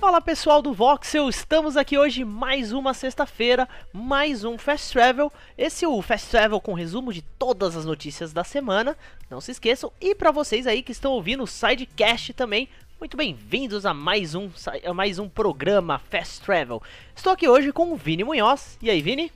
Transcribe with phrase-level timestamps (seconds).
[0.00, 5.30] Fala pessoal do Voxel, estamos aqui hoje mais uma sexta-feira, mais um Fast Travel.
[5.58, 8.96] Esse é o Fast Travel com resumo de todas as notícias da semana.
[9.28, 12.66] Não se esqueçam, e para vocês aí que estão ouvindo o Sidecast também,
[12.98, 14.48] muito bem-vindos a mais um
[14.86, 16.82] a mais um programa Fast Travel.
[17.14, 18.78] Estou aqui hoje com o Vini Munhoz.
[18.80, 19.30] E aí, Vini?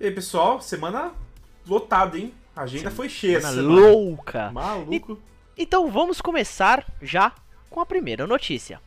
[0.00, 1.12] E aí, pessoal, semana
[1.68, 2.32] lotada, hein?
[2.56, 3.60] A agenda foi cheia semana.
[3.68, 4.50] Louca.
[4.50, 5.20] Maluco.
[5.58, 7.32] E, então vamos começar já
[7.68, 8.80] com a primeira notícia.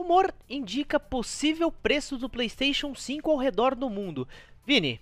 [0.00, 4.26] Rumor indica possível preço do PlayStation 5 ao redor do mundo.
[4.66, 4.98] Vini,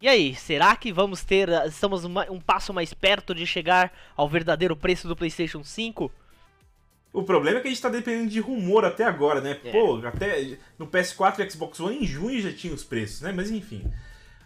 [0.00, 1.50] e aí, será que vamos ter.
[1.66, 6.10] Estamos um passo mais perto de chegar ao verdadeiro preço do PlayStation 5?
[7.12, 9.58] O problema é que a gente tá dependendo de rumor até agora, né?
[9.64, 9.70] É.
[9.70, 13.32] Pô, até no PS4 e Xbox One em junho já tinha os preços, né?
[13.32, 13.84] Mas enfim.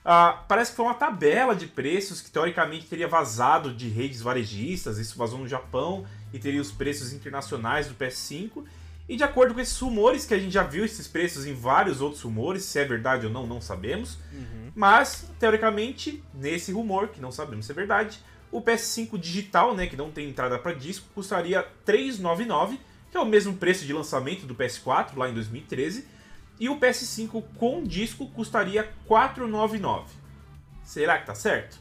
[0.04, 4.98] Uh, parece que foi uma tabela de preços que teoricamente teria vazado de redes varejistas,
[4.98, 8.64] isso vazou no Japão e teria os preços internacionais do PS5.
[9.12, 12.00] E de acordo com esses rumores, que a gente já viu esses preços em vários
[12.00, 14.14] outros rumores, se é verdade ou não, não sabemos.
[14.32, 14.72] Uhum.
[14.74, 18.18] Mas, teoricamente, nesse rumor, que não sabemos se é verdade,
[18.50, 23.26] o PS5 digital, né, que não tem entrada para disco, custaria 399, que é o
[23.26, 26.06] mesmo preço de lançamento do PS4 lá em 2013,
[26.58, 30.06] e o PS5 com disco custaria 499.
[30.82, 31.78] Será que tá certo?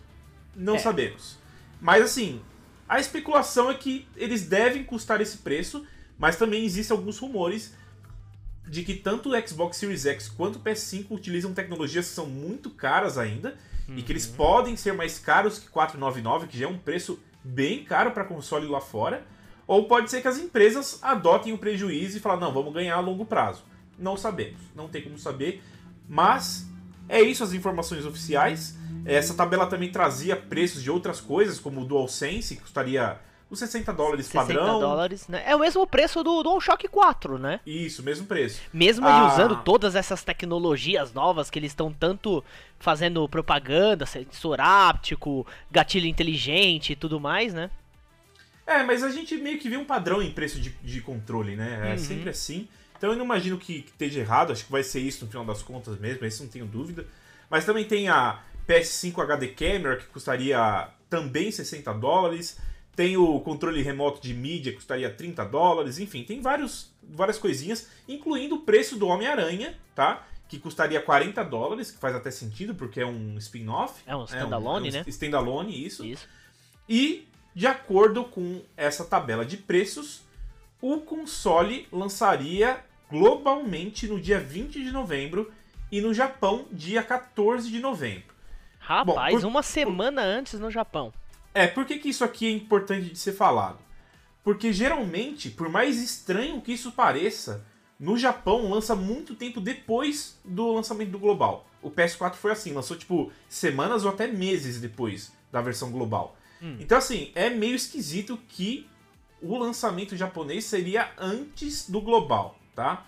[0.53, 0.79] Não é.
[0.79, 1.37] sabemos.
[1.79, 2.41] Mas assim,
[2.89, 5.87] a especulação é que eles devem custar esse preço
[6.22, 7.73] mas também existem alguns rumores
[8.67, 12.69] de que tanto o Xbox Series X quanto o PS5 utilizam tecnologias que são muito
[12.69, 13.58] caras ainda
[13.89, 13.98] uhum.
[13.98, 14.36] e que eles uhum.
[14.36, 18.67] podem ser mais caros que 499, que já é um preço bem caro para console
[18.67, 19.26] lá fora.
[19.65, 22.99] Ou pode ser que as empresas adotem o prejuízo e falem, não, vamos ganhar a
[22.99, 23.64] longo prazo.
[23.98, 25.64] Não sabemos, não tem como saber.
[26.08, 26.67] Mas
[27.09, 28.77] é isso as informações oficiais.
[29.05, 33.20] Essa tabela também trazia preços de outras coisas, como o DualSense, que custaria
[33.52, 34.80] os 60 dólares 60 padrão.
[34.80, 35.44] dólares, né?
[35.45, 37.60] É o mesmo preço do DualShock 4, né?
[37.66, 38.62] Isso, mesmo preço.
[38.72, 39.28] Mesmo ah.
[39.28, 42.42] usando todas essas tecnologias novas que eles estão tanto
[42.80, 47.70] fazendo propaganda, sensor áptico, gatilho inteligente e tudo mais, né?
[48.66, 51.89] É, mas a gente meio que vê um padrão em preço de, de controle, né?
[51.89, 51.98] É uhum.
[51.98, 52.70] sempre assim.
[52.98, 55.44] Então eu não imagino que, que esteja errado, acho que vai ser isso no final
[55.44, 57.06] das contas mesmo, isso não tenho dúvida.
[57.50, 62.58] Mas também tem a PS5 HD Camera, que custaria também 60 dólares.
[62.95, 67.89] Tem o controle remoto de mídia que custaria 30 dólares, enfim, tem vários, várias coisinhas,
[68.07, 70.27] incluindo o preço do Homem-Aranha, tá?
[70.49, 74.02] Que custaria 40 dólares, que faz até sentido, porque é um spin-off.
[74.05, 75.09] É um standalone, é um, é um né?
[75.09, 76.05] Standalone, isso.
[76.05, 76.27] Isso.
[76.87, 80.23] E, de acordo com essa tabela de preços,
[80.81, 85.52] o console lançaria globalmente no dia 20 de novembro
[85.91, 88.31] e no Japão, dia 14 de novembro.
[88.79, 90.27] Rapaz, Bom, por, uma semana por...
[90.27, 91.13] antes no Japão.
[91.54, 93.80] É, por que, que isso aqui é importante de ser falado?
[94.44, 97.66] Porque geralmente, por mais estranho que isso pareça,
[98.00, 101.67] no Japão lança muito tempo depois do lançamento do global.
[101.82, 106.36] O PS4 foi assim, lançou tipo semanas ou até meses depois da versão global.
[106.62, 106.78] Hum.
[106.80, 108.88] Então assim, é meio esquisito que
[109.42, 113.06] o lançamento japonês seria antes do global, tá?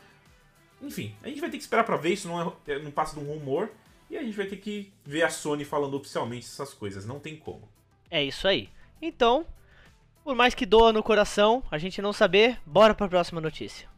[0.82, 3.18] Enfim, a gente vai ter que esperar para ver, isso não, é, é, não passa
[3.18, 3.72] de um rumor,
[4.10, 7.38] e a gente vai ter que ver a Sony falando oficialmente essas coisas, não tem
[7.38, 7.68] como.
[8.14, 8.70] É isso aí.
[9.02, 9.44] Então,
[10.24, 13.90] por mais que doa no coração, a gente não saber, bora para a próxima notícia.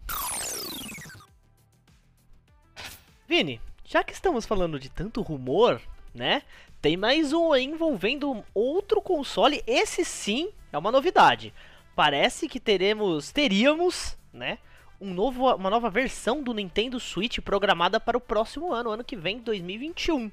[3.28, 5.81] Vini, já que estamos falando de tanto rumor,
[6.14, 6.44] né?
[6.81, 9.62] Tem mais um envolvendo outro console.
[9.68, 11.53] Esse sim é uma novidade.
[11.94, 14.59] Parece que teremos, teríamos, né?
[15.02, 19.17] Um novo, uma nova versão do Nintendo Switch programada para o próximo ano, ano que
[19.17, 20.32] vem, 2021.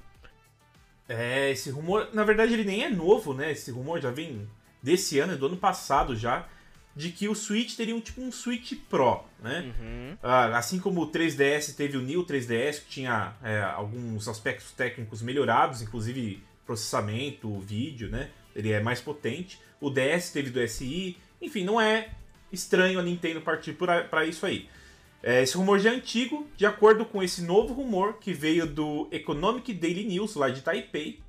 [1.12, 3.52] É, esse rumor, na verdade ele nem é novo, né?
[3.52, 4.48] Esse rumor já vem
[4.82, 6.48] desse ano, do ano passado já,
[6.96, 9.72] de que o Switch teria um tipo um Switch Pro, né?
[9.78, 10.16] Uhum.
[10.22, 15.20] Ah, assim como o 3DS teve o New 3DS, que tinha é, alguns aspectos técnicos
[15.20, 18.30] melhorados, inclusive processamento, vídeo, né?
[18.56, 19.60] Ele é mais potente.
[19.80, 22.10] O DS teve do SI, enfim, não é
[22.50, 24.68] estranho a Nintendo partir para isso aí.
[25.22, 29.08] É, esse rumor já é antigo, de acordo com esse novo rumor que veio do
[29.12, 31.20] Economic Daily News, lá de Taipei.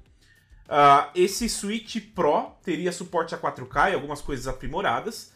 [0.64, 5.32] Uh, esse Switch Pro teria suporte a 4K e algumas coisas aprimoradas.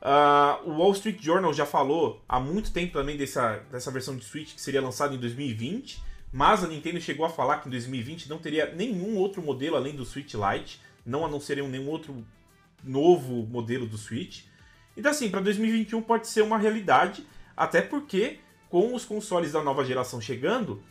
[0.00, 4.24] Uh, o Wall Street Journal já falou há muito tempo também dessa, dessa versão de
[4.24, 6.00] Switch que seria lançada em 2020,
[6.32, 9.96] mas a Nintendo chegou a falar que em 2020 não teria nenhum outro modelo além
[9.96, 12.24] do Switch Lite, não anunciariam nenhum outro
[12.84, 14.44] novo modelo do Switch.
[14.96, 17.26] Então, assim, para 2021 pode ser uma realidade,
[17.56, 18.38] até porque
[18.68, 20.82] com os consoles da nova geração chegando,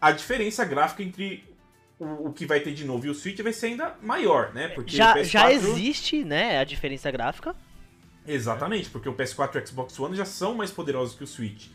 [0.00, 1.44] a diferença gráfica entre
[1.98, 4.68] o, que vai ter de novo e o Switch vai ser ainda maior, né?
[4.68, 5.24] Porque já, PS4...
[5.24, 7.54] já existe, né, a diferença gráfica.
[8.26, 11.66] Exatamente, porque o PS4 e o Xbox One já são mais poderosos que o Switch.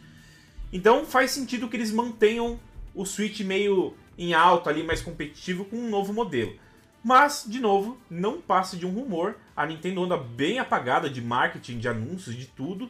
[0.74, 2.60] Então faz sentido que eles mantenham
[2.94, 6.57] o Switch meio em alta ali, mais competitivo com um novo modelo.
[7.04, 9.38] Mas, de novo, não passe de um rumor.
[9.56, 12.89] A Nintendo anda bem apagada de marketing, de anúncios, de tudo.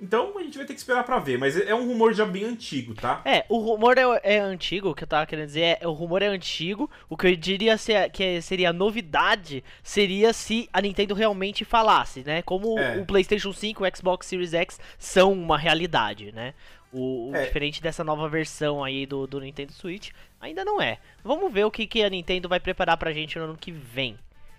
[0.00, 2.44] Então a gente vai ter que esperar para ver, mas é um rumor já bem
[2.44, 3.22] antigo, tá?
[3.24, 6.22] É, o rumor é, é antigo, o que eu tava querendo dizer é, o rumor
[6.22, 11.64] é antigo, o que eu diria ser, que seria novidade seria se a Nintendo realmente
[11.64, 12.42] falasse, né?
[12.42, 12.98] Como é.
[12.98, 16.52] o PlayStation 5 e o Xbox Series X são uma realidade, né?
[16.92, 17.46] O, o é.
[17.46, 20.10] diferente dessa nova versão aí do, do Nintendo Switch,
[20.40, 20.98] ainda não é.
[21.24, 24.16] Vamos ver o que, que a Nintendo vai preparar pra gente no ano que vem.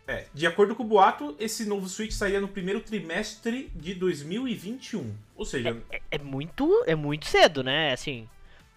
[0.08, 5.14] É, de acordo com o boato, esse novo Switch sairia no primeiro trimestre de 2021.
[5.36, 5.78] Ou seja.
[5.90, 7.92] É, é, é, muito, é muito cedo, né?
[7.92, 8.28] Assim.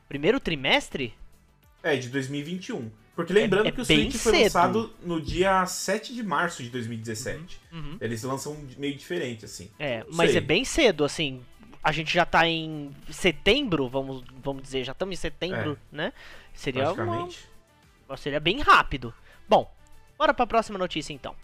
[0.09, 1.15] Primeiro trimestre?
[1.83, 2.91] É, de 2021.
[3.15, 4.43] Porque lembrando é, é que o Switch foi cedo.
[4.43, 7.61] lançado no dia 7 de março de 2017.
[7.71, 7.79] Uhum.
[7.79, 7.99] uhum.
[8.01, 9.71] Eles lançam meio diferente, assim.
[9.79, 11.41] É, mas é bem cedo, assim.
[11.83, 15.97] A gente já tá em setembro, vamos, vamos dizer, já estamos em setembro, é.
[15.97, 16.13] né?
[16.53, 17.29] Seria uma,
[18.17, 19.15] seria bem rápido.
[19.49, 19.73] Bom,
[20.21, 21.35] Bora pra próxima notícia então.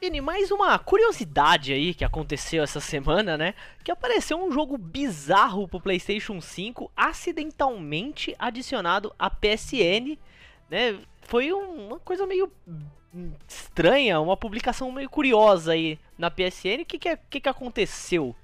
[0.00, 3.54] Vini, mais uma curiosidade aí que aconteceu essa semana, né?
[3.84, 10.18] Que apareceu um jogo bizarro pro PlayStation 5, acidentalmente adicionado à PSN,
[10.68, 10.98] né?
[11.22, 12.50] Foi um, uma coisa meio
[13.46, 16.82] estranha, uma publicação meio curiosa aí na PSN.
[16.82, 18.34] O que, que, que, que aconteceu?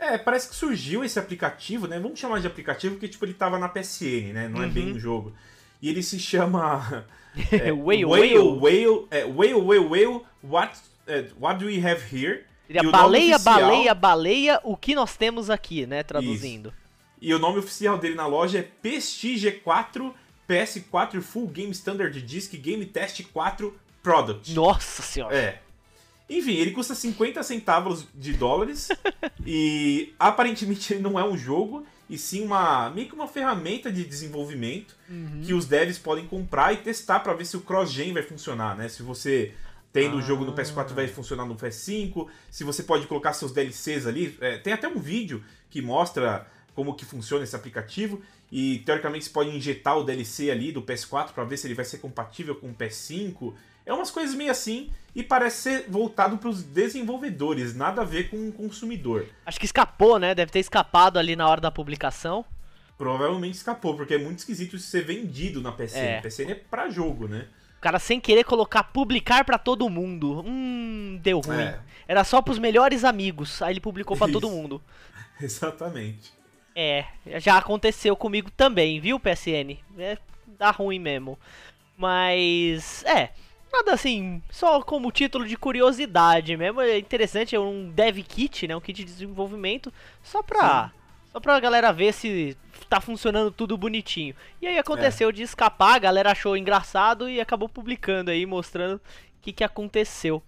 [0.00, 2.00] É, parece que surgiu esse aplicativo, né?
[2.00, 4.48] Vamos chamar de aplicativo porque tipo ele tava na PSN, né?
[4.48, 4.64] Não uhum.
[4.64, 5.32] é bem um jogo.
[5.86, 7.06] E ele se chama.
[7.52, 10.74] É, whale, whale, whale, é, whale, whale, whale, what,
[11.06, 12.46] é, what do we have here?
[12.66, 13.60] Seria baleia, oficial...
[13.60, 16.02] baleia, baleia, o que nós temos aqui, né?
[16.02, 16.70] Traduzindo.
[16.70, 16.78] Isso.
[17.20, 20.14] E o nome oficial dele na loja é PSTG4
[20.48, 24.54] PS4 Full Game Standard Disc Game Test 4 Product.
[24.54, 25.36] Nossa senhora!
[25.36, 25.60] É.
[26.30, 28.88] Enfim, ele custa 50 centavos de dólares
[29.44, 34.04] e aparentemente ele não é um jogo e sim uma meio que uma ferramenta de
[34.04, 35.42] desenvolvimento uhum.
[35.44, 38.88] que os devs podem comprar e testar para ver se o cross-gen vai funcionar, né?
[38.88, 39.52] Se você
[39.92, 40.22] tendo o ah.
[40.22, 44.36] jogo no PS4 vai funcionar no PS5, se você pode colocar seus DLCs ali.
[44.40, 48.20] É, tem até um vídeo que mostra como que funciona esse aplicativo
[48.52, 51.84] e teoricamente você pode injetar o DLC ali do PS4 para ver se ele vai
[51.84, 53.54] ser compatível com o PS5.
[53.86, 58.28] É umas coisas meio assim e parece ser voltado para os desenvolvedores, nada a ver
[58.28, 59.26] com o consumidor.
[59.46, 60.34] Acho que escapou, né?
[60.34, 62.44] Deve ter escapado ali na hora da publicação.
[62.98, 65.98] Provavelmente escapou, porque é muito esquisito ser vendido na PSN.
[65.98, 66.22] É.
[66.50, 67.46] É para jogo, né?
[67.78, 70.42] O cara sem querer colocar publicar para todo mundo.
[70.46, 71.60] Hum, deu ruim.
[71.60, 71.78] É.
[72.08, 73.62] Era só pros melhores amigos.
[73.62, 74.82] Aí ele publicou para todo mundo.
[75.40, 76.32] Exatamente.
[76.74, 77.06] É,
[77.38, 79.78] já aconteceu comigo também, viu, PSN?
[79.98, 80.18] É,
[80.58, 81.38] dá ruim mesmo.
[81.96, 83.30] Mas, é,
[83.72, 86.80] Nada assim, só como título de curiosidade mesmo.
[86.80, 88.76] É interessante, é um dev kit, né?
[88.76, 89.92] Um kit de desenvolvimento.
[90.22, 90.88] Só pra.
[90.88, 90.96] Sim.
[91.32, 92.56] Só pra galera ver se
[92.88, 94.34] tá funcionando tudo bonitinho.
[94.62, 95.32] E aí aconteceu é.
[95.32, 99.00] de escapar, a galera achou engraçado e acabou publicando aí, mostrando o
[99.42, 100.42] que, que aconteceu.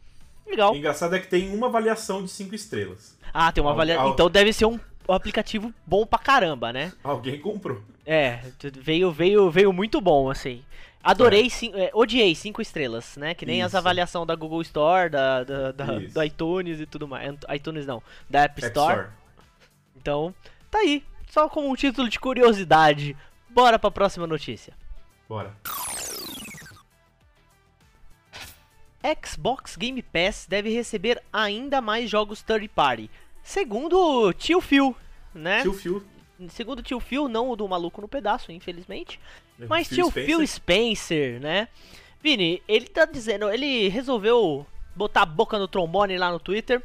[0.46, 0.72] Legal.
[0.72, 3.18] O engraçado é que tem uma avaliação de 5 estrelas.
[3.34, 4.12] Ah, tem uma avaliação.
[4.12, 6.92] Então deve ser um aplicativo bom pra caramba, né?
[7.04, 7.82] Alguém comprou.
[8.06, 8.40] É,
[8.80, 10.62] veio, veio, veio muito bom, assim.
[11.10, 11.48] Adorei.
[11.48, 13.34] Sim, é, odiei cinco estrelas, né?
[13.34, 13.66] Que nem Isso.
[13.66, 17.34] as avaliações da Google Store, da, da, da do iTunes e tudo mais.
[17.54, 18.92] iTunes não, da App Store.
[18.92, 19.18] App Store.
[19.96, 20.34] Então,
[20.70, 21.02] tá aí.
[21.30, 23.16] Só como um título de curiosidade.
[23.48, 24.74] Bora pra próxima notícia.
[25.26, 25.54] Bora.
[29.24, 33.10] Xbox Game Pass deve receber ainda mais jogos third party.
[33.42, 34.94] Segundo Tio Phil,
[35.32, 35.62] né?
[35.62, 36.04] Tio Phil
[36.48, 39.18] segundo tio Phil, não o do maluco no pedaço, infelizmente.
[39.60, 40.26] É, mas Phil tio Spencer.
[40.26, 41.68] Phil Spencer, né?
[42.22, 46.82] Vini, ele tá dizendo, ele resolveu botar a boca no trombone lá no Twitter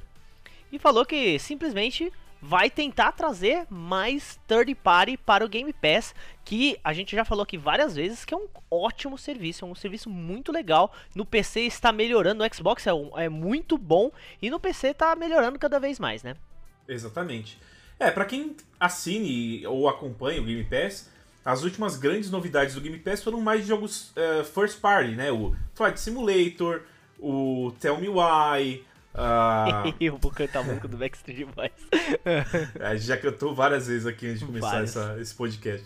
[0.72, 2.12] e falou que simplesmente
[2.46, 7.44] vai tentar trazer mais third party para o Game Pass, que a gente já falou
[7.44, 10.94] aqui várias vezes que é um ótimo serviço, é um serviço muito legal.
[11.16, 15.16] No PC está melhorando, no Xbox é, um, é muito bom e no PC está
[15.16, 16.36] melhorando cada vez mais, né?
[16.86, 17.58] Exatamente.
[18.00, 21.10] É, para quem assine ou acompanha o Game Pass,
[21.46, 25.32] as últimas grandes novidades do Game Pass foram mais jogos uh, first party, né?
[25.32, 26.82] O Flight Simulator,
[27.20, 28.84] o Tell Me Why,
[29.16, 31.72] Ah, Eu vou cantar a música do Backstreet Boys.
[32.80, 35.86] a gente já cantou várias vezes aqui antes de começar essa- esse podcast.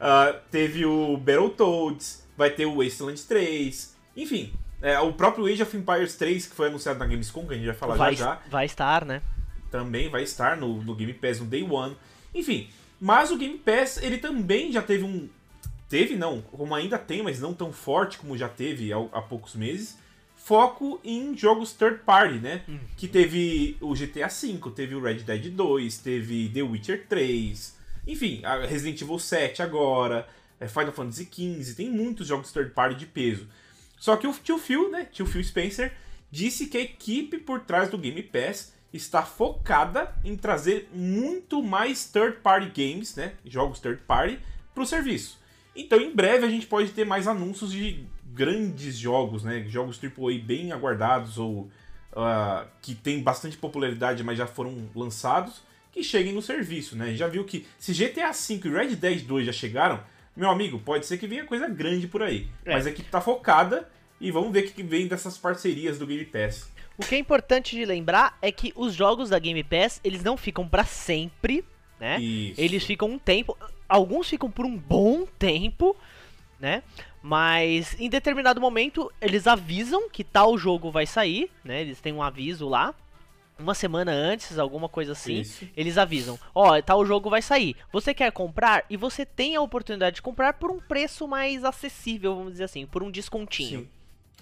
[0.00, 4.52] Ah, teve o Battletoads, vai ter o Wasteland 3, enfim.
[4.82, 7.66] é, o próprio Age of Empires 3, que foi anunciado na Gamescom, que a gente
[7.66, 9.22] vai falar Vai, já já, vai estar, né?
[9.70, 11.96] Também vai estar no, no Game Pass no Day One.
[12.34, 12.68] Enfim,
[13.00, 15.28] mas o Game Pass, ele também já teve um...
[15.88, 19.54] Teve, não, como ainda tem, mas não tão forte como já teve há, há poucos
[19.54, 19.96] meses,
[20.34, 22.62] foco em jogos third party, né?
[22.96, 28.40] Que teve o GTA V, teve o Red Dead 2, teve The Witcher 3, enfim,
[28.44, 30.28] a Resident Evil 7 agora,
[30.60, 33.48] é, Final Fantasy XV, tem muitos jogos third party de peso.
[33.98, 35.92] Só que o tio Phil, né, tio Phil Spencer,
[36.30, 42.04] disse que a equipe por trás do Game Pass está focada em trazer muito mais
[42.06, 44.38] third party games, né, jogos third party,
[44.74, 45.38] para o serviço.
[45.74, 50.38] Então, em breve a gente pode ter mais anúncios de grandes jogos, né, jogos AAA
[50.42, 51.70] bem aguardados ou
[52.14, 55.62] ah, que tem bastante popularidade, mas já foram lançados,
[55.92, 57.14] que cheguem no serviço, né?
[57.14, 60.02] Já viu que se GTA V e Red Dead 2 já chegaram,
[60.34, 62.48] meu amigo, pode ser que venha coisa grande por aí.
[62.64, 62.72] É.
[62.72, 63.88] Mas a equipe tá focada
[64.20, 66.70] e vamos ver o que vem dessas parcerias do Game Pass.
[66.98, 70.36] O que é importante de lembrar é que os jogos da Game Pass, eles não
[70.36, 71.64] ficam pra sempre,
[72.00, 72.18] né?
[72.18, 72.60] Isso.
[72.60, 73.56] Eles ficam um tempo,
[73.88, 75.96] alguns ficam por um bom tempo,
[76.58, 76.82] né?
[77.22, 81.80] Mas em determinado momento eles avisam que tal jogo vai sair, né?
[81.80, 82.94] Eles têm um aviso lá,
[83.58, 85.40] uma semana antes, alguma coisa assim.
[85.40, 85.66] Isso.
[85.76, 87.76] Eles avisam, ó, tal jogo vai sair.
[87.92, 92.36] Você quer comprar e você tem a oportunidade de comprar por um preço mais acessível,
[92.36, 93.80] vamos dizer assim, por um descontinho.
[93.80, 93.88] Sim.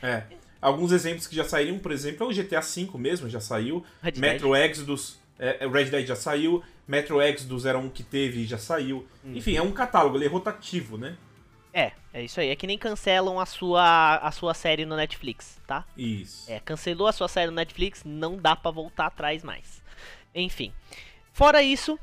[0.03, 0.25] É.
[0.64, 3.85] Alguns exemplos que já saíram, por exemplo, é o GTA V mesmo, já saiu.
[4.02, 4.21] Red Dead.
[4.21, 6.64] Metro Exodus, é, é, Red Dead já saiu.
[6.88, 9.06] Metro Exodus era um que teve e já saiu.
[9.23, 9.35] Hum.
[9.35, 11.18] Enfim, é um catálogo, ele é rotativo, né?
[11.71, 12.49] É, é isso aí.
[12.49, 15.85] É que nem cancelam a sua, a sua série no Netflix, tá?
[15.99, 16.50] Isso.
[16.50, 19.83] É, cancelou a sua série no Netflix, não dá pra voltar atrás mais.
[20.35, 20.73] Enfim.
[21.30, 21.99] Fora isso,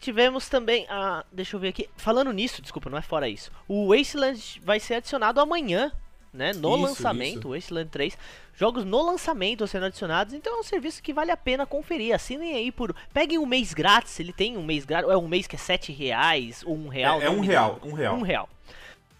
[0.00, 1.24] tivemos também a.
[1.30, 1.88] Deixa eu ver aqui.
[1.96, 3.52] Falando nisso, desculpa, não é fora isso.
[3.68, 5.92] O Wasteland vai ser adicionado amanhã,
[6.38, 6.52] né?
[6.54, 7.48] No Isso, lançamento, isso.
[7.48, 8.18] o Wasteland 3.
[8.54, 12.14] Jogos no lançamento sendo adicionados, então é um serviço que vale a pena conferir.
[12.14, 12.94] Assinem aí por.
[13.12, 15.10] Peguem um mês grátis, ele tem um mês grátis.
[15.10, 17.20] É um mês que é 7 reais ou um real.
[17.20, 18.14] É, é um real, um real.
[18.16, 18.48] um real.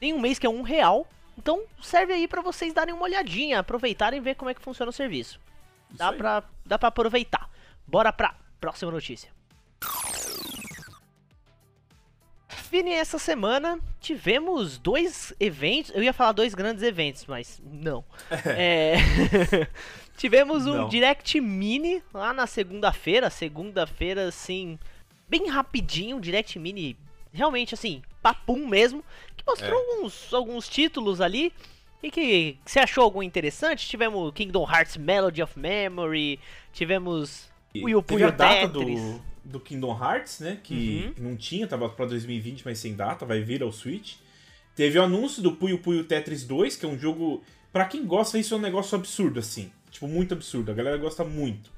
[0.00, 1.06] Tem um mês que é um real.
[1.36, 4.90] Então serve aí pra vocês darem uma olhadinha, aproveitarem e ver como é que funciona
[4.90, 5.38] o serviço.
[5.90, 7.48] Dá pra, dá pra aproveitar.
[7.86, 9.30] Bora pra próxima notícia.
[12.68, 15.90] Fini, essa semana tivemos dois eventos.
[15.94, 18.04] Eu ia falar dois grandes eventos, mas não.
[18.56, 18.96] É,
[20.16, 20.88] tivemos um Não.
[20.88, 23.30] Direct Mini lá na segunda-feira.
[23.30, 24.78] Segunda-feira, assim,
[25.28, 26.16] bem rapidinho.
[26.16, 26.96] um Direct Mini,
[27.32, 29.02] realmente assim, papum mesmo.
[29.36, 29.82] Que mostrou É.
[29.94, 31.52] alguns, alguns títulos ali.
[32.02, 33.88] E que você achou algum interessante?
[33.88, 36.38] Tivemos Kingdom Hearts Melody of Memory.
[36.72, 39.00] Tivemos Teve a Puyo Tetris.
[39.00, 40.58] do, do Kingdom Hearts, né?
[40.62, 41.30] Que Uhum.
[41.30, 44.14] não tinha, tava pra 2020, mas sem data, vai vir ao Switch.
[44.76, 47.42] Teve o anúncio do Puyo Puyo Tetris 2, que é um jogo.
[47.72, 49.70] Pra quem gosta, isso é um negócio absurdo, assim.
[49.90, 50.70] Tipo, muito absurdo.
[50.70, 51.70] A galera gosta muito.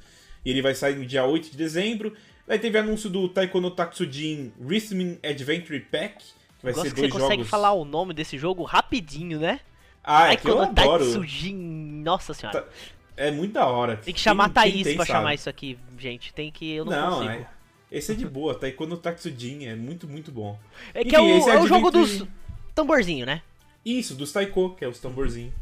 [0.45, 2.15] E ele vai sair no dia 8 de dezembro.
[2.47, 7.01] Daí teve anúncio do Taiko no Tatsujin Rhythm Adventure Pack, que vai Gosto ser que
[7.01, 7.49] você dois consegue jogos.
[7.49, 9.61] falar o nome desse jogo rapidinho, né?
[10.03, 11.05] Ah, é que eu adoro.
[11.05, 11.55] Tatsujin.
[12.03, 12.67] Nossa senhora.
[13.17, 13.97] É muito da hora.
[13.99, 15.19] Tem que chamar Quem- quem Thaís tem pra sabe.
[15.19, 16.33] chamar isso aqui, gente.
[16.33, 16.71] Tem que.
[16.73, 17.33] Eu não, Não, consigo.
[17.33, 17.47] é.
[17.91, 20.59] Esse é de boa, Taiko no Tatsujin é muito, muito bom.
[20.95, 22.25] É que é Enfim, o, esse é o jogo dos
[22.75, 23.43] tamborzinho, né?
[23.85, 25.53] Isso, dos Taiko, que é os tamborzinhos.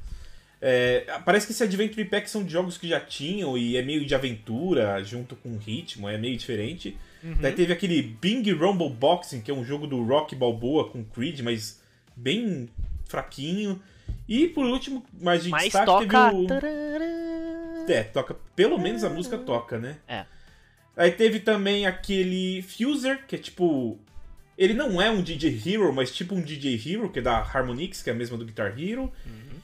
[0.61, 4.15] É, parece que esse Adventure Pack são jogos que já tinham e é meio de
[4.15, 6.97] aventura junto com ritmo, é meio diferente.
[7.23, 7.37] Uhum.
[7.41, 11.41] Daí teve aquele Bing Rumble Boxing, que é um jogo do Rock Balboa com Creed,
[11.41, 11.81] mas
[12.15, 12.69] bem
[13.07, 13.81] fraquinho.
[14.29, 16.31] E por último, mais de Mas destaque, toca.
[16.31, 17.91] teve o...
[17.91, 19.97] É, toca, pelo menos a música toca, né?
[20.07, 20.27] É.
[20.99, 23.97] Aí teve também aquele Fuser, que é tipo.
[24.59, 28.03] Ele não é um DJ Hero, mas tipo um DJ Hero, que é da Harmonix,
[28.03, 29.11] que é a mesma do Guitar Hero.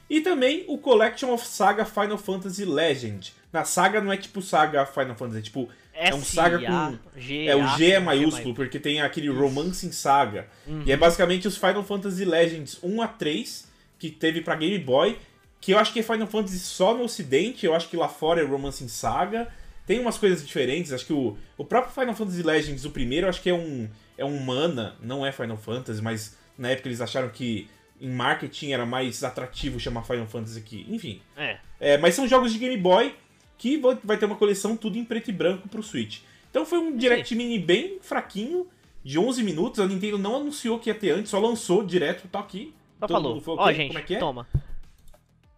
[0.09, 3.33] E também o Collection of Saga Final Fantasy Legend.
[3.53, 5.69] Na saga não é tipo saga Final Fantasy, é tipo.
[5.93, 6.99] É um saga com.
[7.17, 10.47] G, É, o G é maiúsculo, porque tem aquele Romance em Saga.
[10.87, 15.19] E é basicamente os Final Fantasy Legends 1 a 3, que teve pra Game Boy,
[15.61, 18.41] que eu acho que é Final Fantasy só no ocidente, eu acho que lá fora
[18.41, 19.49] é Romance em Saga.
[19.87, 23.43] Tem umas coisas diferentes, acho que o, o próprio Final Fantasy Legends, o primeiro, acho
[23.43, 27.29] que é um, é um Mana, não é Final Fantasy, mas na época eles acharam
[27.29, 27.69] que
[28.01, 30.87] em marketing era mais atrativo chamar Final Fantasy aqui.
[30.89, 31.21] Enfim.
[31.37, 31.59] É.
[31.79, 33.15] É, mas são jogos de Game Boy
[33.59, 36.21] que vai ter uma coleção tudo em preto e branco pro Switch.
[36.51, 38.67] Então foi um Direct Mini bem fraquinho,
[39.05, 39.81] de 11 minutos.
[39.81, 42.75] A Nintendo não anunciou que ia ter antes, só lançou direto, tá aqui.
[42.99, 43.59] Só Todo falou.
[43.59, 44.19] Ó, ok, gente, como é que é?
[44.19, 44.49] toma.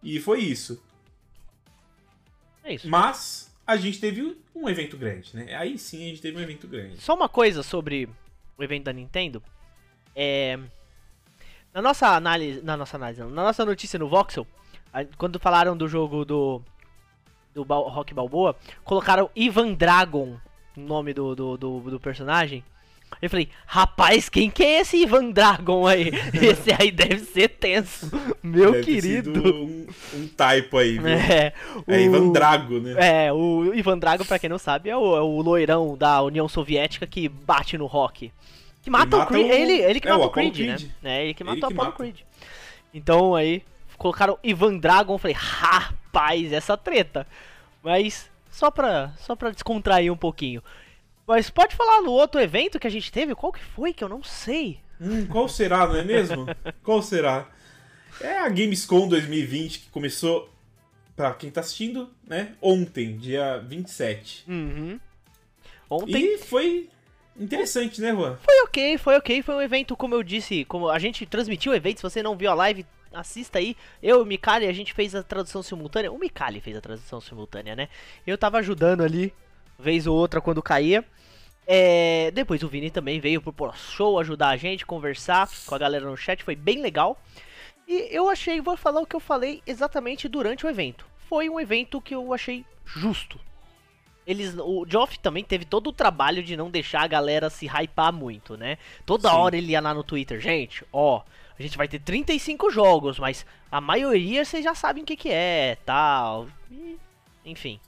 [0.03, 0.83] E foi isso.
[2.63, 2.89] É isso.
[2.89, 5.53] Mas a gente teve um evento grande, né?
[5.55, 7.01] Aí sim a gente teve um evento grande.
[7.01, 8.07] Só uma coisa sobre
[8.57, 9.43] o evento da Nintendo.
[10.15, 10.57] É.
[11.73, 12.61] Na nossa análise.
[12.61, 14.47] Na nossa análise, não, na nossa notícia no Voxel,
[15.17, 16.61] quando falaram do jogo do.
[17.53, 20.39] Do Rock Balboa, colocaram Ivan Dragon,
[20.75, 22.63] o nome do, do, do, do personagem.
[23.19, 26.11] Eu falei, rapaz, quem que é esse Ivan Dragon aí?
[26.35, 28.11] Esse aí deve ser tenso.
[28.43, 29.33] Meu Deve ter querido.
[29.33, 31.07] sido Um, um typo aí, viu?
[31.07, 31.51] É,
[31.87, 33.25] É Ivan o- Drago, né?
[33.25, 36.47] É, o Ivan Drago, pra quem não sabe, é o, é o loirão da União
[36.47, 38.31] Soviética que bate no rock.
[38.83, 39.47] Que mata, o mata Creed.
[39.47, 40.81] o- Ele, ele que é, o mata o Creed, Creed.
[41.01, 41.19] né?
[41.19, 41.97] É ele que mata Ele o que Apollo mata.
[42.03, 42.17] Creed.
[42.93, 43.63] Então aí,
[43.97, 47.25] colocaram Ivan Dragon, eu falei, rapaz, essa treta.
[47.83, 50.61] Mas, só pra, só pra descontrair um pouquinho.
[51.27, 53.35] Mas pode falar no outro evento que a gente teve?
[53.35, 54.79] Qual que foi que eu não sei?
[54.99, 56.45] Hum, qual será, não é mesmo?
[56.81, 57.49] qual será?
[58.21, 60.49] É a Gamescom 2020 que começou,
[61.17, 62.55] pra quem tá assistindo, né?
[62.61, 64.45] Ontem, dia 27.
[64.47, 64.99] Uhum.
[65.89, 66.89] Ontem E foi
[67.37, 68.37] interessante, né, Juan?
[68.37, 69.41] Foi ok, foi ok.
[69.41, 71.97] Foi um evento, como eu disse, como a gente transmitiu o evento.
[71.97, 73.75] Se você não viu a live, assista aí.
[74.01, 76.11] Eu e o Mikali, a gente fez a tradução simultânea.
[76.11, 77.89] O Mikali fez a tradução simultânea, né?
[78.25, 79.33] Eu tava ajudando ali,
[79.77, 81.03] vez ou outra, quando caía.
[81.69, 86.09] É, depois o Vini também veio pro show ajudar a gente, conversar com a galera
[86.09, 86.41] no chat.
[86.41, 87.21] Foi bem legal.
[87.85, 91.05] E eu achei, vou falar o que eu falei exatamente durante o evento.
[91.27, 93.37] Foi um evento que eu achei justo.
[94.25, 98.11] Eles, o Geoff também teve todo o trabalho de não deixar a galera se hypar
[98.11, 98.77] muito, né?
[99.05, 99.35] Toda Sim.
[99.35, 101.21] hora ele ia lá no Twitter, gente, ó,
[101.57, 105.29] a gente vai ter 35 jogos, mas a maioria vocês já sabem o que que
[105.29, 106.47] é, tal.
[106.69, 106.97] E,
[107.45, 107.79] enfim.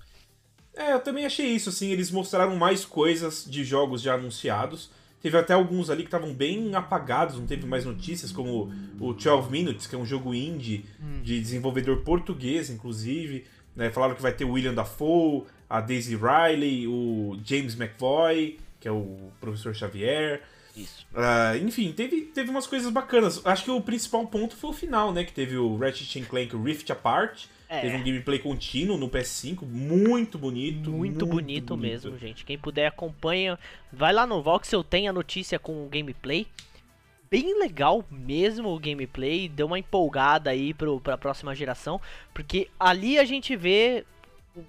[0.80, 4.90] É, eu também achei isso, assim, eles mostraram mais coisas de jogos já anunciados.
[5.22, 9.52] Teve até alguns ali que estavam bem apagados, não teve mais notícias, como o 12
[9.52, 10.86] Minutes, que é um jogo indie
[11.22, 13.46] de desenvolvedor português, inclusive.
[13.76, 13.90] né?
[13.92, 18.92] Falaram que vai ter o William Dafoe, a Daisy Riley, o James McVoy, que é
[18.92, 20.42] o professor Xavier.
[20.74, 21.06] Isso.
[21.14, 23.46] Ah, enfim, teve, teve umas coisas bacanas.
[23.46, 25.26] Acho que o principal ponto foi o final, né?
[25.26, 27.48] Que teve o Ratchet Clank Rift Apart.
[27.72, 27.82] É.
[27.82, 30.90] Teve um gameplay contínuo no PS5, muito bonito.
[30.90, 32.44] Muito, bonito, mesmo, gente.
[32.44, 33.60] Quem puder acompanha,
[33.94, 36.48] vai lá no Voxel, tem a notícia com o gameplay.
[37.30, 42.02] Bem legal mesmo o gameplay, deu uma empolgada aí pro, pra próxima geração,
[42.34, 44.04] porque ali a gente vê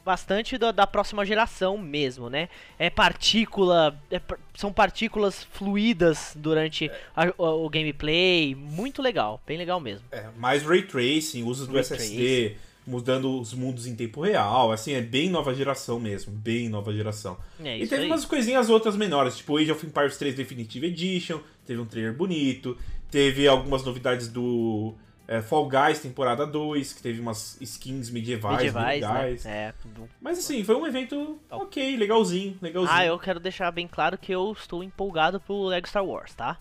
[0.05, 2.51] bastante da, da próxima geração mesmo, né?
[2.79, 4.21] É partícula, é
[4.55, 10.05] são partículas fluídas durante a- o, o gameplay, muito legal, bem legal mesmo.
[10.13, 12.57] É, mais ray tracing, uso do Ray SSD,
[12.91, 14.73] mudando os mundos em tempo real.
[14.73, 17.39] Assim, é bem nova geração mesmo, bem nova geração.
[17.63, 18.07] É e teve aí.
[18.07, 22.77] umas coisinhas outras menores, tipo Age of Empires 3 Definitive Edition, teve um trailer bonito,
[23.11, 24.95] teve algumas novidades do
[25.29, 29.45] é, Fall Guys temporada 2, que teve umas skins medievais, Medievais, legais.
[29.45, 29.69] né?
[29.69, 32.99] É, tudo Mas assim, foi um evento ok, legalzinho, legalzinho.
[32.99, 36.59] Ah, eu quero deixar bem claro que eu estou empolgado pro Lego Star Wars, tá?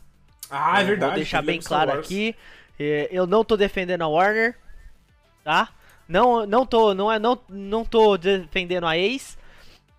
[0.51, 1.11] Ah, é Eu verdade.
[1.11, 2.35] Vou deixar bem Lego claro aqui.
[3.11, 4.55] Eu não tô defendendo a Warner,
[5.43, 5.69] tá?
[6.09, 9.37] Não, não tô, não é, não, não tô defendendo a Ace,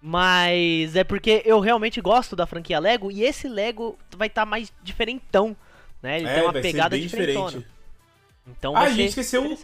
[0.02, 4.72] mas é porque eu realmente gosto da franquia Lego e esse Lego vai estar mais
[4.82, 5.56] diferentão,
[6.02, 6.18] né?
[6.18, 7.46] Ele É, tem uma pegada diferentona.
[7.46, 7.68] diferente.
[8.48, 9.56] Então Ah, vai a gente esqueceu-.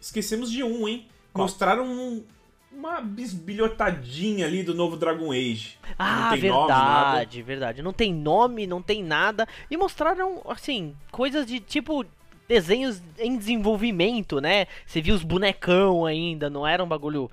[0.00, 1.08] Esquecemos de um, hein?
[1.32, 1.44] Qual?
[1.46, 2.24] Mostraram um-
[2.72, 5.76] uma bisbilhotadinha ali do novo Dragon Age.
[5.98, 7.82] Ah, tem nome, verdade, verdade.
[7.82, 9.46] Não tem nome, não tem nada.
[9.70, 12.04] E mostraram, assim, coisas de tipo
[12.50, 14.66] desenhos em desenvolvimento, né?
[14.84, 17.30] Você viu os bonecão ainda, não era um bagulho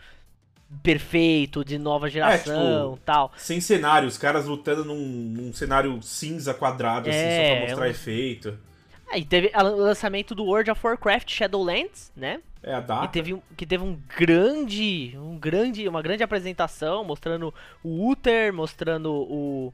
[0.84, 3.32] perfeito, de nova geração tipo, tal.
[3.36, 7.86] Sem cenário, os caras lutando num, num cenário cinza quadrado, assim, É, só pra mostrar
[7.88, 8.60] um- efeito.
[9.12, 12.42] Aí teve o lançamento do World of Warcraft Shadowlands, né?
[12.62, 13.08] É a data.
[13.08, 17.54] teve, um- que teve um grande, um grande, uma grande apresentação mostrando
[17.84, 19.74] o Uther, mostrando o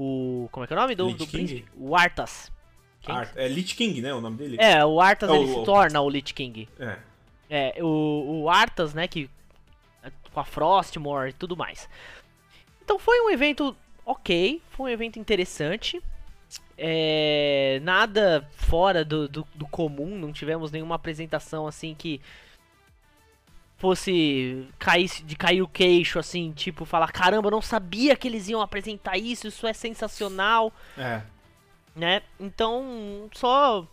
[0.00, 1.46] o como é que é o nome do, Lich do King?
[1.46, 1.68] príncipe?
[1.76, 2.52] O Arthas.
[3.00, 3.14] Quem?
[3.14, 4.12] Ar- É Lich King, né?
[4.14, 4.56] O nome dele?
[4.60, 6.68] É, o Arthas É, ele o- se torna o Lich King.
[6.78, 6.96] É.
[7.50, 9.28] É, o, o Arthas, né, que
[10.32, 11.88] com a Frostmore e tudo mais.
[12.84, 16.00] Então foi um evento ok, foi um evento interessante.
[16.76, 22.20] É, nada fora do, do, do comum, não tivemos nenhuma apresentação assim que
[23.76, 28.48] fosse cair, de cair o queixo, assim, tipo, falar, caramba, eu não sabia que eles
[28.48, 31.22] iam apresentar isso, isso é sensacional É.
[31.98, 32.22] né?
[32.38, 33.86] Então, só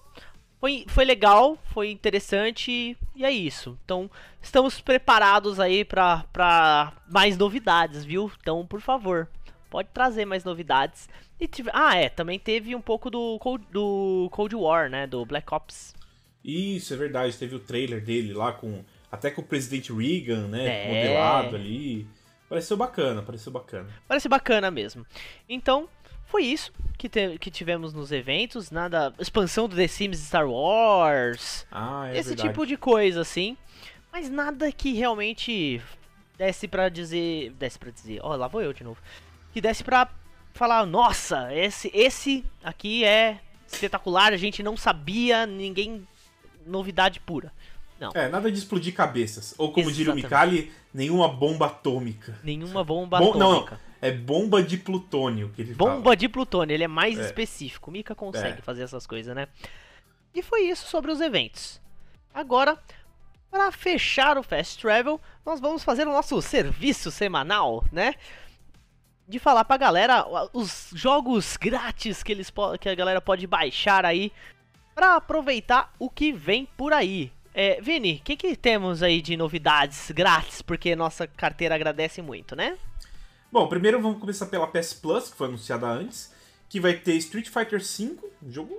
[0.59, 3.77] foi, foi legal, foi interessante e é isso.
[3.83, 4.09] Então,
[4.41, 8.31] estamos preparados aí pra, pra mais novidades, viu?
[8.41, 9.27] Então, por favor,
[9.69, 11.09] pode trazer mais novidades.
[11.39, 15.05] E tive- Ah, é, também teve um pouco do Cold, do Cold War, né?
[15.05, 15.93] Do Black Ops.
[16.43, 17.35] Isso, é verdade.
[17.37, 20.65] Teve o trailer dele lá com até com o presidente Reagan, né?
[20.67, 20.87] É.
[20.87, 22.07] Modelado ali.
[22.47, 23.89] Pareceu bacana, pareceu bacana.
[24.07, 25.05] Parece bacana mesmo.
[25.49, 25.89] Então,
[26.35, 28.69] foi isso que, te- que tivemos nos eventos.
[28.69, 29.13] Nada.
[29.17, 31.65] Expansão do The Sims Star Wars.
[31.71, 32.49] Ah, é esse verdade.
[32.49, 33.55] tipo de coisa, assim.
[34.11, 35.81] Mas nada que realmente
[36.37, 37.51] desse pra dizer.
[37.51, 38.19] Desse pra dizer.
[38.21, 38.97] Ó, lá vou eu de novo.
[39.53, 40.09] Que desse pra
[40.53, 46.05] falar, nossa, esse, esse aqui é espetacular, a gente não sabia, ninguém.
[46.67, 47.53] Novidade pura.
[48.13, 49.55] É, nada de explodir cabeças.
[49.57, 50.55] Ou como diria o Exatamente.
[50.57, 52.37] Mikali, nenhuma bomba atômica.
[52.43, 53.79] Nenhuma bomba Bom, não, atômica.
[54.07, 55.95] É bomba de plutônio que ele fala.
[55.95, 57.25] Bomba de plutônio, ele é mais É.
[57.25, 57.91] específico.
[57.91, 58.61] Mika consegue É.
[58.61, 59.47] fazer essas coisas, né?
[60.33, 61.81] E foi isso sobre os eventos.
[62.33, 62.77] Agora,
[63.49, 68.15] para fechar o Fast Travel, nós vamos fazer o nosso serviço semanal, né?
[69.27, 74.31] De falar pra galera os jogos grátis que, eles que a galera pode baixar aí
[74.93, 77.31] pra aproveitar o que vem por aí.
[77.53, 80.61] É, Vini, o que, que temos aí de novidades grátis?
[80.61, 82.77] Porque nossa carteira agradece muito, né?
[83.55, 86.29] Bom, primeiro vamos começar pela PS Plus, que foi anunciada antes,
[86.67, 88.77] que vai ter Street Fighter V, um jogo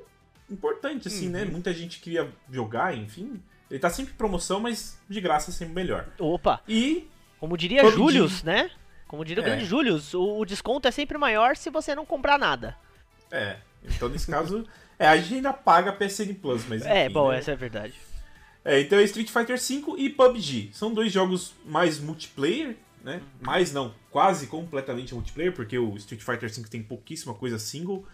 [0.51, 1.33] importante, assim, Uhum.
[1.33, 1.45] né?
[1.47, 3.43] Muita gente queria jogar, enfim.
[3.71, 6.07] Ele tá sempre em promoção, mas de graça é sempre melhor.
[6.19, 6.61] Opa!
[6.69, 7.09] E
[7.41, 7.97] Como diria PUBG.
[7.97, 8.71] Julius, né?
[9.09, 9.49] Como diria o É.
[9.49, 12.77] grande Julius, o, desconto é sempre maior se você não comprar nada.
[13.31, 14.63] É, então nesse caso.
[14.99, 16.85] É, a gente ainda paga a PSN Plus, mas.
[16.85, 17.39] é, enfim, bom, né?
[17.39, 17.95] essa é a verdade.
[18.65, 20.71] É, então é Street Fighter V e PUBG.
[20.75, 23.23] São dois jogos mais multiplayer, né?
[23.41, 28.05] Mais não, quase completamente multiplayer, porque o Street Fighter V tem pouquíssima coisa single.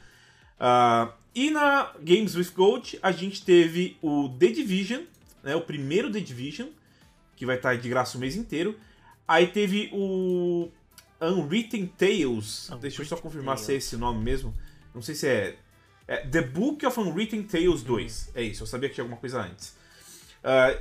[0.60, 5.04] Ah, e na Games with Gold a gente teve o The Division,
[5.42, 5.56] né?
[5.56, 6.68] O primeiro The Division,
[7.34, 8.78] que vai estar de graça o mês inteiro.
[9.26, 10.68] Aí teve o
[11.18, 12.68] Unwritten Tales.
[12.78, 13.84] Deixa eu só Unwritten confirmar se é Tales.
[13.86, 14.54] esse o nome mesmo.
[14.94, 15.56] Não sei se é.
[16.06, 18.32] é The Book of Unwritten Tales 2.
[18.34, 19.74] É isso, eu sabia que tinha alguma coisa antes.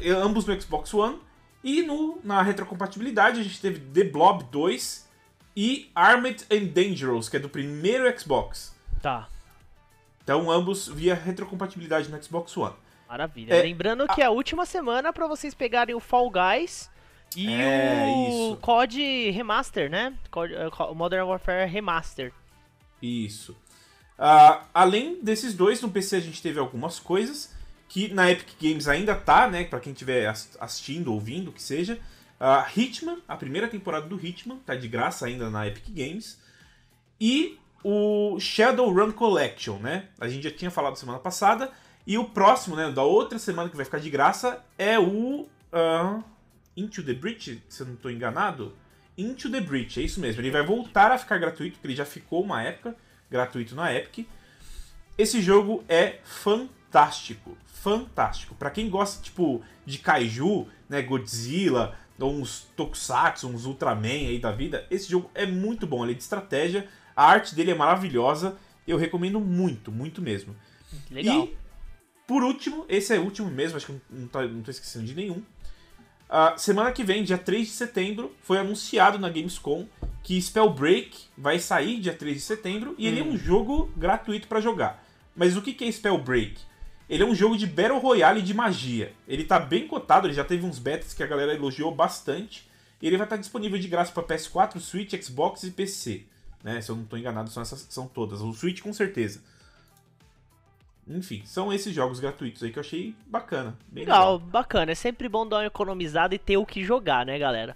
[0.02, 1.18] E- ambos no Xbox One.
[1.64, 5.08] E no, na retrocompatibilidade a gente teve The Blob 2
[5.56, 8.76] e Armed and Dangerous, que é do primeiro Xbox.
[9.02, 9.28] Tá,
[10.24, 12.76] Então ambos via retrocompatibilidade no Xbox One.
[13.08, 13.54] maravilha.
[13.54, 16.90] É, Lembrando que é a última semana pra vocês pegarem o Fall Guys
[17.36, 18.58] e É, o isso.
[18.62, 20.14] COD Remaster, né?
[20.30, 22.32] COD, Co- Modern Warfare Remaster.
[23.02, 23.56] Isso.
[24.18, 27.54] Ah, além desses dois, no PC a gente teve algumas coisas
[27.92, 29.66] que na Epic Games ainda tá, né?
[29.66, 32.00] Pra quem estiver ass- assistindo, ouvindo, o que seja.
[32.40, 36.40] Ah, Hitman, a primeira temporada do Hitman, tá de graça ainda na Epic Games.
[37.20, 40.06] E o Shadowrun Collection, né?
[40.22, 41.70] A gente já tinha falado semana passada.
[42.08, 42.90] E o próximo, né?
[42.90, 46.22] Da outra semana que vai ficar de graça é o ah,
[46.78, 48.74] Into the Breach, se eu não estou enganado.
[49.18, 50.40] Into the Breach, é isso mesmo.
[50.40, 52.96] Ele vai voltar a ficar gratuito, porque ele já ficou uma época
[53.30, 54.26] gratuito na Epic.
[55.18, 56.81] Esse jogo é fantástico,
[57.66, 58.56] fantástico.
[58.56, 64.52] Pra quem gosta tipo de kaiju, né, Godzilla, ou uns Tokusatsu, uns Ultraman aí da
[64.52, 68.58] vida, esse jogo é muito bom, ele é de estratégia, a arte dele é maravilhosa,
[68.88, 70.56] eu recomendo muito, muito mesmo.
[71.10, 71.46] Legal.
[71.46, 71.58] E,
[72.28, 75.06] por último, esse é o último mesmo, acho que eu não tô, não tô esquecendo
[75.06, 75.42] de nenhum.
[76.30, 79.88] Ah, semana que vem, dia 3 de setembro, foi anunciado na Gamescom
[80.24, 84.62] que Spellbreak vai sair dia 3 de setembro e ele é um jogo gratuito pra
[84.62, 85.04] jogar.
[85.36, 86.62] Mas o que que é Spellbreak?
[87.12, 89.12] Ele é um jogo de Battle Royale de magia.
[89.28, 92.66] Ele tá bem cotado, ele já teve uns betas que a galera elogiou bastante.
[93.02, 96.24] E ele vai estar disponível de graça para PS4, Switch, Xbox e PC.
[96.64, 96.80] Né?
[96.80, 98.40] Se eu não estou enganado, são essas são todas.
[98.40, 99.42] O Switch com certeza.
[101.06, 103.78] Enfim, são esses jogos gratuitos aí que eu achei bacana.
[103.90, 104.40] Bem Legal, legal.
[104.50, 104.94] bacana.
[104.94, 107.76] É sempre bom dar uma economizada e ter o que jogar, né, galera?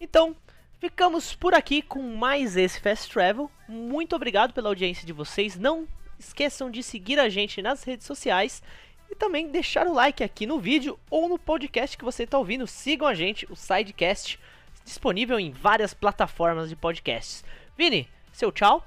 [0.00, 0.36] Então,
[0.78, 3.50] ficamos por aqui com mais esse Fast Travel.
[3.68, 5.56] Muito obrigado pela audiência de vocês.
[5.58, 5.88] Não
[6.18, 8.62] esqueçam de seguir a gente nas redes sociais
[9.10, 12.66] e também deixar o like aqui no vídeo ou no podcast que você está ouvindo.
[12.66, 14.38] Sigam a gente, o Sidecast,
[14.84, 17.44] disponível em várias plataformas de podcasts.
[17.76, 18.84] Vini, seu tchau.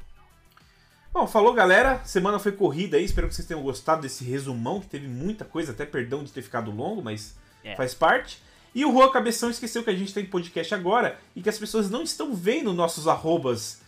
[1.14, 4.88] Bom, falou galera, semana foi corrida aí, espero que vocês tenham gostado desse resumão, que
[4.88, 7.76] teve muita coisa, até perdão de ter ficado longo, mas É.
[7.76, 8.42] faz parte.
[8.74, 11.90] E o Juan Cabeção esqueceu que a gente tem podcast agora e que as pessoas
[11.90, 13.82] não estão vendo nossos arrobas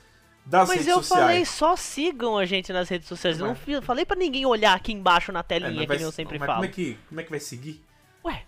[0.45, 1.21] das Mas redes eu sociais.
[1.23, 3.39] falei, só sigam a gente nas redes sociais.
[3.39, 5.97] Eu não Mas- falei pra ninguém olhar aqui embaixo na É, telinha, mas que vai-
[5.97, 6.58] nem eu sempre mas falo.
[6.60, 7.84] Como é, que, como é que vai seguir?
[8.25, 8.43] Ué,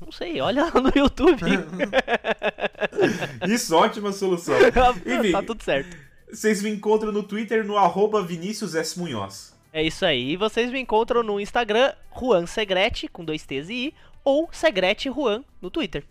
[0.00, 1.42] não sei, olha lá no YouTube.
[3.48, 4.54] Isso, ótima solução.
[5.06, 5.96] Enfim, tá tudo certo.
[6.30, 8.98] vocês me encontram no Twitter no arroba Vinícius S.
[8.98, 9.54] Munhoz.
[9.72, 10.30] É isso aí.
[10.32, 15.10] E vocês me encontram no Instagram, Juan Segrete, com dois T's e I, ou Segrete
[15.10, 16.04] Juan no Twitter.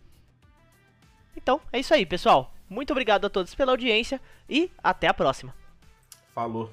[1.37, 2.52] Então, é isso aí, pessoal.
[2.73, 5.53] Muito obrigado a todos pela audiência e até a próxima.
[6.33, 6.71] Falou.